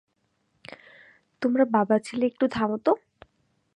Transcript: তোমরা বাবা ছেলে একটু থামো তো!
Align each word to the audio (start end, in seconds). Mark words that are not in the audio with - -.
তোমরা 1.41 1.63
বাবা 1.75 1.95
ছেলে 1.99 2.23
একটু 2.25 2.45
থামো 2.47 2.77
তো! 2.85 2.91